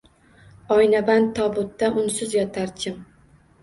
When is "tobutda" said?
1.41-1.93